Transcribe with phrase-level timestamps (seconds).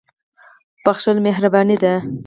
[0.83, 1.93] •بښل مهرباني ده.